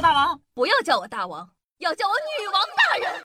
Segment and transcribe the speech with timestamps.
[0.00, 3.22] 大王，不要叫我大王，要叫我女王大人。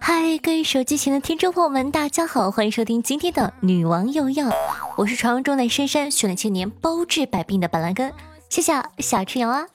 [0.00, 4.50] 嗨，各位手机前的听众朋友们，大家好，欢迎收听今天的女王又要，
[4.96, 8.12] 我是传说中的深山训练千年包治百病的板蓝根，
[8.48, 9.66] 谢谢小春瑶啊。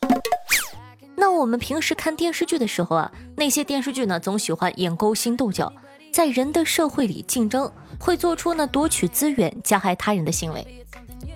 [1.15, 5.71] 那我们平时看电视剧的时候啊，那些电视剧呢总喜欢演勾心斗角，
[6.11, 10.85] 在人的社会里竞争，会做出呢夺取资源、加害他人的行为。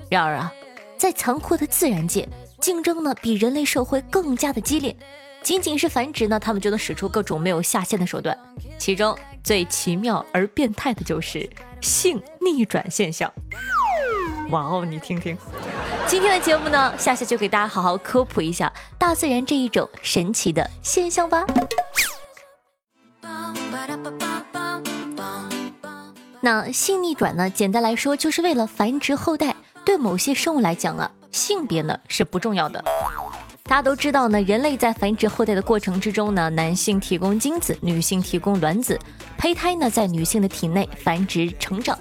[0.10, 0.52] 然而啊，
[0.98, 2.28] 在残酷的自然界，
[2.60, 4.96] 竞争呢比人类社会更加的激烈。
[5.42, 8.38] 仅仅是繁殖呢，他们就能使出各种没有下限的手段。
[8.78, 11.50] 其中最奇妙而变态的就是
[11.82, 13.32] 性逆转现象。
[14.50, 15.38] 哇哦，你听听。
[16.08, 21.46] 今天的节目呢，夏夏就给大家好好科普一下大自然这一种神奇的现象吧。
[26.42, 29.56] 那性逆转呢，简单来说就是为了繁殖后代。
[29.86, 32.84] 对某些生物来讲啊，性别呢是不重要的。
[33.64, 39.00] 大家都知道呢，人类在繁殖后代的过程之中呢，男性提供精子，女性提供卵子，
[39.38, 41.98] 胚胎呢在女性的体内繁殖成长。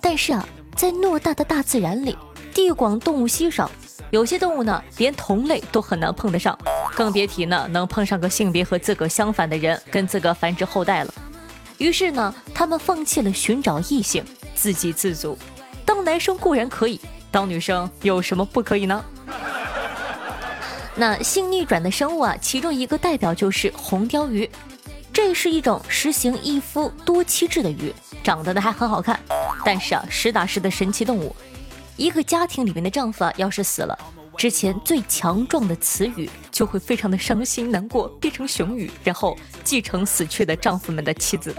[0.00, 2.16] 但是啊，在偌大的大自然里。
[2.54, 3.70] 地广动物稀少，
[4.10, 6.58] 有些动物呢，连同类都很难碰得上，
[6.94, 11.14] 更别提呢能碰上个性别和自个相反的人，跟自个繁殖后代了。
[11.78, 15.36] 于是呢，他们放弃了寻找异性，自给自足。
[15.84, 19.04] 当男生固然可以，当女生有什么不可以呢？
[20.94, 24.48] 那性逆转的生物啊，其中一个代表就是红鲷鱼，
[25.12, 29.18] 这是一种实行一夫多妻制的鱼，长得呢还很好看，
[29.64, 31.34] 但是啊，实打实的神奇动物。
[31.96, 33.98] 一个家庭里面的丈夫啊，要是死了，
[34.36, 41.54] 之前最强壮的雌鱼就会非常的伤心难过，变成雄鱼，然后继承死去的丈夫们的妻子。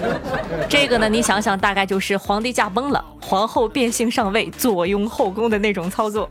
[0.68, 6.28] 这个呢，你想想，大概就是皇帝驾崩了，皇后变性上位，坐拥后宫的那种操作。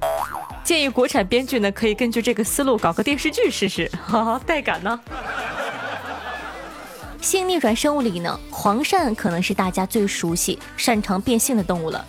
[0.63, 4.99] 建议国产编剧呢，可以根据这个思路搞个电视剧试试，哈哈，带感呢。
[7.21, 12.03] 性逆转生物里呢，黄鳝可能是大家最熟悉、擅长变性的动物了。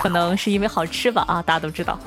[0.00, 1.98] 可能是因为好吃吧啊，大家都知道。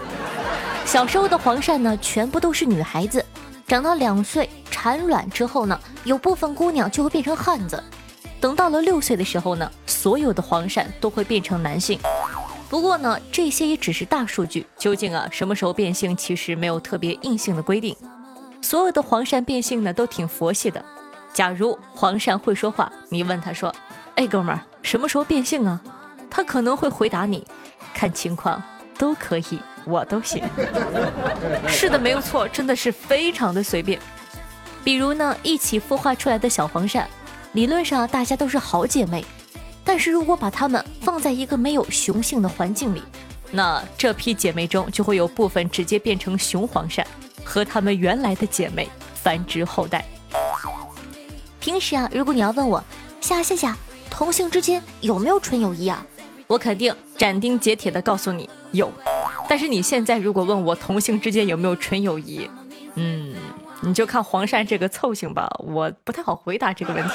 [0.86, 3.26] 小时候的黄鳝呢，全部都是女孩子，
[3.68, 7.84] 长到两岁产卵之后呢，有部分姑娘就会变成汉子。
[8.40, 12.00] 等到了六岁的时候呢，所有的黄鳝都会变成男性。
[12.70, 17.96] 不过呢，这些也只是大数据，究竟啊什么时候变性，其实没有特别硬性的规定。
[18.62, 20.84] 所有的黄鳝变性呢，都挺佛系的。
[21.34, 23.74] 假如黄鳝会说话，你问他说
[24.16, 25.82] ：“哎，哥们儿，什么时候变性啊？”
[26.30, 27.46] 他可能会回答你。
[27.94, 28.62] 看情况
[28.98, 30.44] 都可以，我都行。
[31.68, 34.00] 是的，没有错，真的是非常的随便。
[34.84, 37.04] 比如呢，一起孵化出来的小黄鳝，
[37.54, 39.24] 理论上大家都是好姐妹，
[39.84, 43.02] 但是如果把它们放在一个没有雄性的环境里，
[43.52, 47.04] 那这批姐妹中就会有部分直接变成雄黄鳝，
[47.44, 50.06] 和她们原来的姐妹繁殖后代。
[51.60, 52.84] 平时啊，如果你要问我，
[53.22, 53.76] 夏夏夏，
[54.10, 56.06] 同性之间有没有纯友谊啊？
[56.46, 58.92] 我肯定斩钉截铁的告诉你有，
[59.48, 62.50] 但是你现在如果问我同性之间有没有纯友谊，
[62.96, 63.36] 嗯，
[63.82, 67.14] 你就看黄鳝这个凑性吧，我不太好回答这个问题。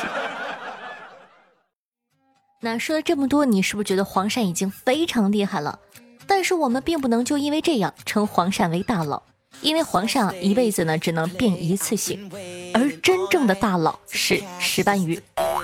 [2.63, 5.79] 那说了这么多，你是不是觉得黄鳝已经非常厉害了？
[6.27, 9.23] 但是我们并不能就因为这样称黄鳝为大佬，
[9.63, 12.31] 因为黄鳝一辈子呢只能变一次性，
[12.75, 15.21] 而真正的大佬是石斑鱼，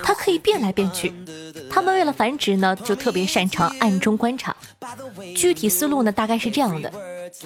[0.06, 1.12] 它可以变来变去。
[1.68, 4.54] 他们为了繁殖呢，就特别擅长暗中观察。
[5.34, 6.92] 具体思路呢，大概是这样的：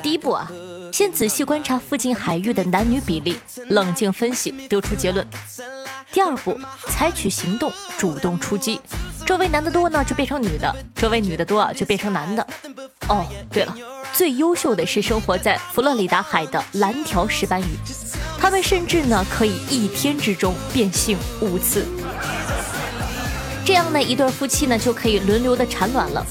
[0.02, 0.46] 第一步啊，
[0.92, 3.34] 先仔细观察附近海域的男女比例，
[3.68, 5.26] 冷静分析，得出结论。
[6.12, 6.54] 第二步，
[6.88, 8.78] 采取行动，主动出击。
[9.24, 12.46] 周围男的多呢，就变成女的；周围女的多啊，就变成男的。
[13.08, 13.74] 哦，对了，
[14.12, 17.64] 最优秀的是生活在佛罗里达海的蓝条石斑鱼，
[18.38, 21.86] 它们甚至呢，可以一天之中变性五次。
[23.70, 26.26] 这样呢，一对夫妻呢就可以轮流的产卵了。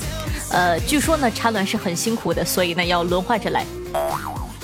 [0.51, 3.65] 呃，据说呢，产卵是很辛苦的，所以呢要轮换着来。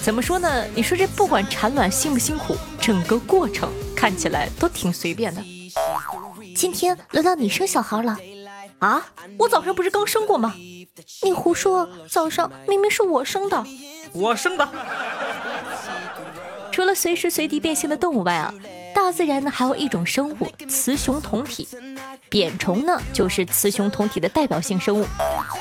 [0.01, 0.65] 怎么说呢？
[0.75, 5.41] 你说这不管产卵辛不辛苦，整个过程看起来都挺随便的。
[6.53, 8.17] 今天轮到你生小孩了
[8.79, 9.05] 啊？
[9.39, 10.53] 我早上不是刚生过吗？
[11.23, 13.65] 你胡说，早上明明是我生的。
[14.11, 14.67] 我生的。
[16.73, 18.53] 除了随时随地变性的动物外啊。
[18.95, 21.67] 大自然呢，还有一种生物雌雄同体，
[22.29, 25.05] 扁虫呢就是雌雄同体的代表性生物。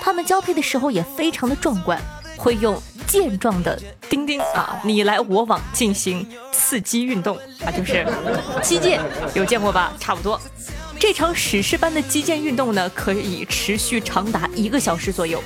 [0.01, 2.01] 它们交配的时候也非常的壮观，
[2.39, 3.77] 会用健壮的
[4.09, 7.37] 丁丁啊你来我往进行刺激运动
[7.67, 8.07] 啊，就是
[8.63, 9.01] 击剑，
[9.35, 9.93] 有见过吧？
[9.99, 10.41] 差不多。
[10.97, 15.43] 这场史诗般的击剑运动呢，可以持续长达一个小时左右。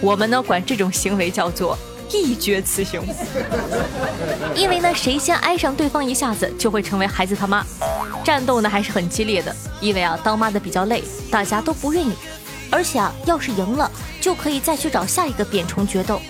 [0.00, 1.78] 我们呢管这种行为叫做
[2.18, 3.04] 一决雌雄，
[4.54, 7.64] 因为呢谁先挨上对方一下子，就会成为孩子他妈。
[8.24, 12.12] 战斗呢还是很激烈的，因为啊当妈的比较累，大家都不愿意。
[12.70, 16.20] 而且啊要是赢了，就可以再去找下一个扁虫决斗，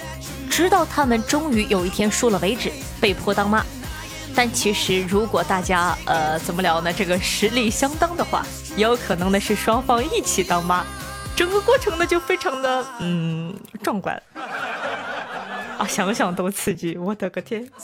[0.50, 3.64] 直到他们终于有一天输了为止，被迫当妈。
[4.34, 6.90] 但其实如果大家呃怎么聊呢？
[6.90, 8.44] 这个实力相当的话，
[8.76, 10.84] 也有可能呢是双方一起当妈。
[11.36, 14.22] 整个过程呢就非常的嗯壮观
[15.78, 17.68] 啊，想想都刺激，我的个天！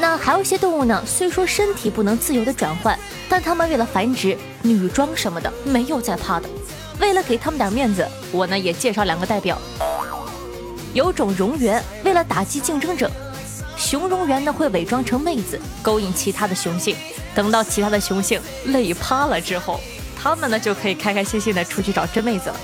[0.00, 2.98] 那还有一些动物呢，虽说身体不能自由的转换，
[3.28, 6.48] 但它们为了繁殖、女装什么的没有在怕的。
[7.00, 9.58] 为了给他们点面子，我呢也介绍两个代表。
[10.92, 13.10] 有种蝾螈，为了打击竞争者，
[13.76, 16.96] 雄蝾螈呢会伪装成妹子，勾引其他的雄性，
[17.34, 19.80] 等到其他的雄性累趴了之后。
[20.16, 22.56] 他们呢就可以开开心心的出去找真妹子了。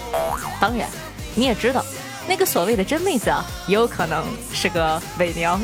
[0.60, 0.88] 当然，
[1.34, 1.84] 你也知道，
[2.31, 5.61] 那个所谓的真妹子啊，也有可能是个伪娘。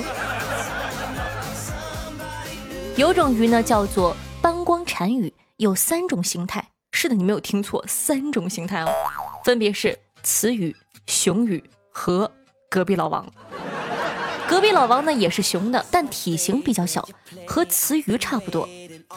[2.96, 6.66] 有种鱼呢叫做斑光产鱼，有三种形态。
[6.90, 8.88] 是的，你没有听错，三种形态哦，
[9.44, 10.74] 分别是雌鱼、
[11.06, 12.28] 雄鱼和
[12.68, 13.24] 隔壁老王。
[14.48, 17.08] 隔壁老王呢也是雄的，但体型比较小，
[17.46, 18.68] 和雌鱼差不多。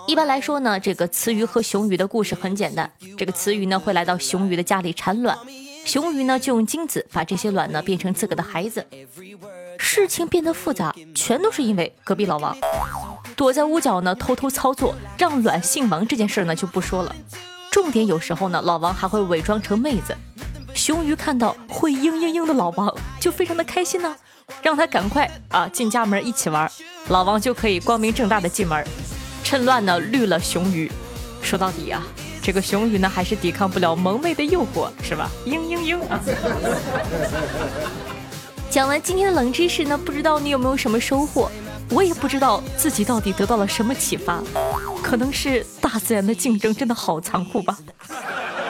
[0.06, 2.92] 一般来说呢，这个雌鱼和雄鱼的故事很简单。
[3.18, 5.36] 这个雌鱼呢会来到雄鱼的家里产卵，
[5.86, 8.86] 雄鱼呢就用精子把这些卵呢变成自个的孩子。
[9.78, 12.56] 事情变得复杂，全都是因为隔壁老王
[13.36, 17.16] 躲在屋角呢偷偷操作，让卵姓王这件事呢就不说了。
[17.72, 20.16] 重点有时候呢，老王还会伪装成妹子。
[20.76, 24.16] 雄鱼看到会嘤嘤嘤的老王，就非常的开心呢，
[24.62, 26.70] 让他赶快啊进家门一起玩，
[27.08, 28.86] 老王就可以光明正大的进门。
[29.44, 30.92] 趁乱呢绿了雄鱼，
[31.42, 32.04] 说到底呀，
[32.41, 35.30] 这个雄鱼呢还是抵抗不了萌妹的诱惑，是吧？
[35.45, 36.19] 嘤嘤嘤啊！
[38.69, 41.50] 讲完今天的冷知识呢，不知道你有没有什么收获？
[41.91, 44.44] 我也不知道自己到底得到了什么启发，
[45.01, 47.77] 可能是大自然的竞争真的好残酷吧。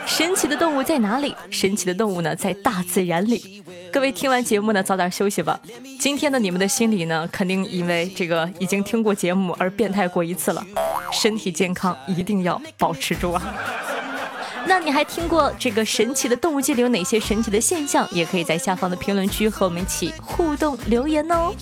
[0.09, 1.35] 神奇的动物在哪里？
[1.51, 3.63] 神奇的动物呢，在大自然里。
[3.93, 5.57] 各位听完节目呢，早点休息吧。
[5.99, 10.65] 今天的你们的心里呢，肯定因为这个已经听过节目而变态过一次了。
[11.13, 13.55] 身体健康一定要保持住啊！
[14.65, 18.07] 那你还听过这个神奇的动物界里有哪些神奇的现象？
[18.11, 21.53] 也可以在下方的评论区和我们一起互动留言哦。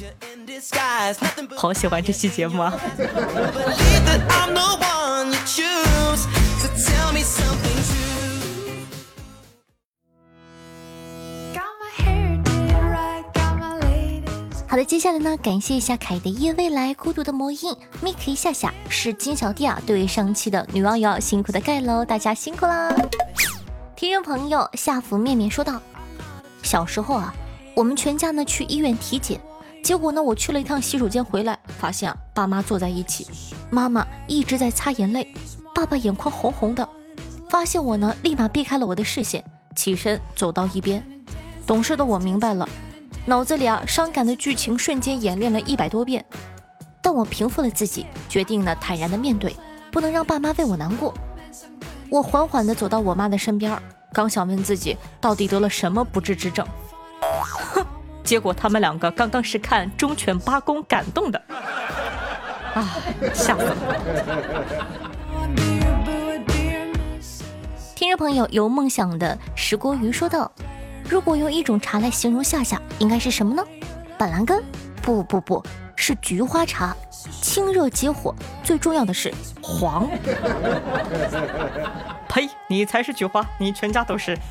[1.56, 2.74] 好喜欢这期节目啊！
[14.78, 22.96] 好的，接下来呢，感谢一下凯的夜未来孤独的魔音，Miki 夏夏是金小弟啊，对于上期的女网友辛苦的盖楼，大家辛苦啦！
[23.96, 25.82] 听众朋友夏福面面说道：
[26.62, 27.34] 小时候啊，
[27.74, 29.42] 我们全家呢去医院体检，
[29.84, 33.26] 结果呢我去了一趟洗手间回来，发现啊爸妈坐在一起，
[33.72, 35.28] 妈妈一直在擦眼泪，
[35.74, 36.88] 爸爸眼眶红红的，
[37.50, 39.44] 发现我呢立马避开了我的视线，
[39.76, 41.04] 起身走到一边，
[41.66, 42.70] 懂事的我明白了。
[43.28, 46.24] 脑子里啊，伤感的剧情瞬间演练了一百多遍，
[47.02, 49.54] 但我平复了自己，决定呢坦然的面对，
[49.92, 51.14] 不能让爸妈为我难过。
[52.10, 53.78] 我缓缓的走到我妈的身边，
[54.14, 56.66] 刚想问自己到底得了什么不治之症，
[57.20, 57.86] 哼，
[58.24, 61.44] 结果他们两个刚刚是看忠犬八公感动的，
[62.76, 62.96] 啊，
[63.34, 63.76] 吓死了！
[67.94, 70.50] 听众朋友有梦想的石锅鱼说道。
[71.10, 73.64] 如果用一种茶来形容夏夏，应该是什么呢？
[74.18, 74.62] 板蓝根？
[75.02, 75.64] 不不不，
[75.96, 76.94] 是菊花茶，
[77.42, 80.10] 清热解火，最重要的是黄。
[82.28, 82.50] 呸！
[82.68, 84.38] 你才是菊花，你全家都是。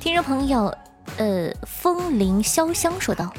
[0.00, 0.74] 听众朋友，
[1.18, 3.30] 呃，风铃潇湘说道：“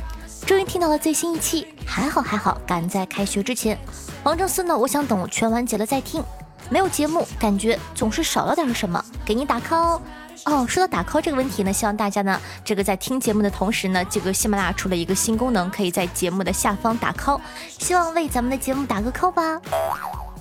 [0.45, 3.75] 终于听到了最新一期，还好还好，赶在开学之前。
[4.23, 4.77] 王正思呢？
[4.77, 6.23] 我想等全完结了再听。”
[6.69, 9.99] 没有节目，感觉总是少了点什么，给你打 call
[10.45, 10.65] 哦。
[10.67, 17.39] 说到打 call 这个问题呢，希望大家呢，这个在听节目的同时呢，这个喜马拉雅出了一个新功能，可以在节目的下方打 call，
[17.77, 19.61] 希望为咱们的节目打个 call 吧。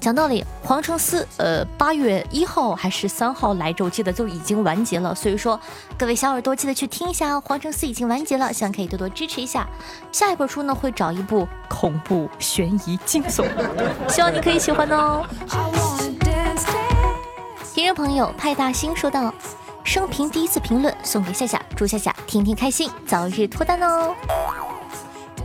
[0.01, 3.87] 讲道理，黄城思，呃，八月一号还是三号来着？
[3.87, 5.59] 我记得就已经完结了，所以说
[5.97, 9.67] 各位小耳朵记得去听一下哦，黄城思已经完结了，希望可以多多支持一下。
[10.13, 13.47] 下一本书呢，会找一部恐怖、悬疑、惊悚，
[14.07, 15.25] 希望你可以喜欢哦。
[17.75, 19.35] 听众朋友派大星说道
[19.83, 24.15] ：“生平第一次评论送给夏夏，祝夏夏天天开心，早日脱单哦。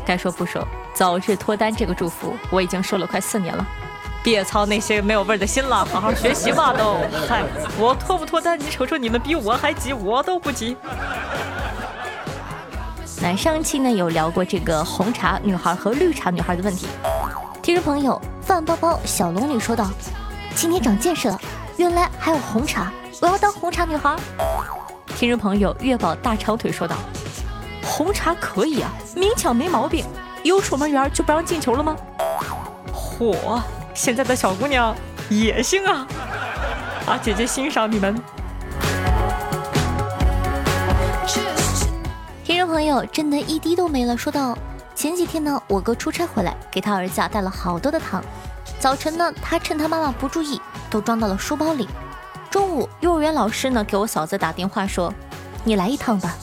[0.06, 3.66] 该说不说，早日脱单这个祝福，我已经说了快四年了。
[4.22, 6.98] 别操那些没有味儿的心了，好好学习吧都。
[7.28, 7.44] 嗨，
[7.80, 10.78] 我脱不脱单，你瞅瞅你们比我还急，我都不急。
[13.24, 16.86] 那上期呢有聊过这个红茶女孩和绿茶女孩的问题。
[17.64, 19.90] 听众朋友饭包包小龙女说道
[20.54, 21.42] ：“今天长见识了，
[21.80, 24.14] 原来还有红茶，我要当红茶女孩。”
[25.16, 26.98] 听众朋友月宝大长腿说道
[27.82, 30.04] ：“红茶可以啊，明抢没毛病。
[30.44, 31.96] 有守门员就不让进球了吗？”
[32.94, 33.62] 嚯！
[33.94, 34.94] 现在的小姑娘
[35.30, 36.06] 野性啊！
[37.08, 38.14] 啊，姐姐欣赏你们。
[42.44, 44.18] 听众朋友，真的一滴都没了。
[44.18, 44.58] 说到
[44.94, 48.22] 前几天呢，我哥出差回来，给他儿子啊带了好多的糖。
[48.80, 50.60] 早晨呢，他趁他妈妈不注意，
[50.90, 51.88] 都装到了书包里。
[52.50, 55.14] 中午，幼儿园老师呢给我嫂子打电话说
[55.66, 56.34] ：“你来一趟吧。”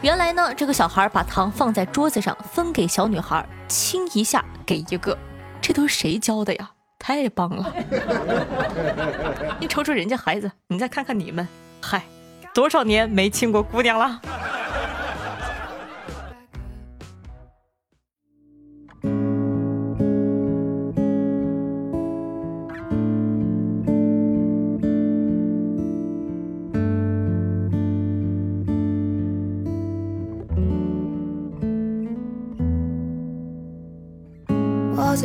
[0.00, 5.16] 原来呢，这个小孩把糖放在桌子上，分给小女孩，亲一下给一个。
[5.60, 6.70] 这都是谁教的呀？
[6.98, 7.74] 太棒了！
[9.60, 11.46] 你瞅瞅人家孩子，你再看看你们，
[11.82, 12.02] 嗨，
[12.54, 14.20] 多少年没亲过姑娘了？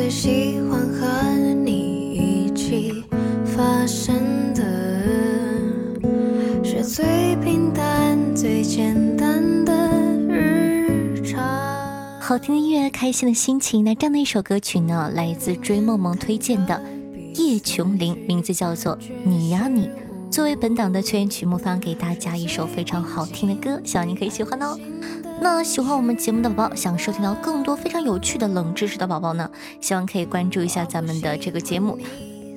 [0.00, 3.04] 最喜欢和你一起
[3.44, 4.16] 发生
[4.54, 4.62] 的
[6.64, 9.74] 是最平淡最简单的
[10.26, 11.38] 日常。
[12.18, 13.84] 好听的音乐，开心的心情。
[13.84, 16.82] 那这样的一首歌曲呢，来自追梦梦推荐的
[17.34, 19.82] 叶琼林，名字叫做《你呀你》，
[20.30, 24.78] 作为本档的催眠曲目，放给大家一首非常好听的歌，希望你可以喜欢哦。
[25.42, 31.98] 那喜欢我们节目的宝宝，想收听到更多非常有趣的冷知识的宝宝呢，希望可以关注一下咱们的这个节目，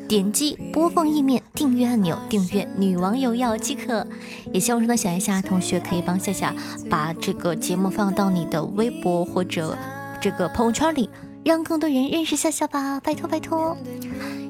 [0.07, 4.05] 点击播放页面订阅按钮，订阅女网友要即可。
[4.51, 6.53] 也希望说呢，小一下同学可以帮夏夏
[6.89, 9.77] 把这个节目放到你的微博或者
[10.19, 11.09] 这个朋友圈里，
[11.45, 13.77] 让更多人认识夏夏吧，拜托拜托。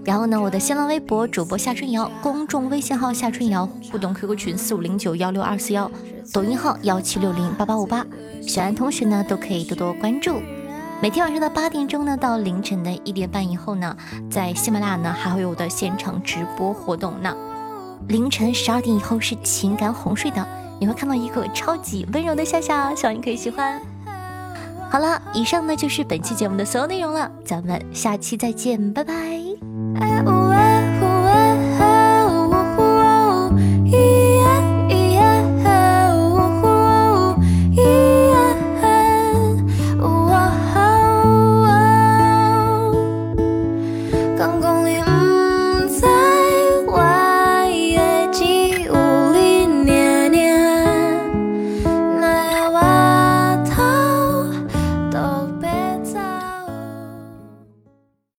[0.05, 5.89] 然后呢，我的新浪微博主播夏春瑶，公众微信号夏春瑶，互动 QQ 群四五零九幺六二四幺，
[6.33, 8.05] 抖音号幺七六零八八五八，
[8.41, 10.41] 喜欢同学呢都可以多多关注。
[11.01, 13.95] 每天晚上的八点钟呢，到凌晨的一点半以后呢，
[14.29, 17.33] 在喜马拉雅呢还会有我的现场直播活动呢。
[18.09, 20.45] 凌晨十二点以后是情感哄睡的，
[20.79, 23.81] 你会看到一个超级温柔的夏夏，希望你可以喜欢。
[24.89, 29.72] 好了，以上呢就是本期节目的所有内容了，咱们下期再见，拜拜。
[29.95, 30.52] Oh,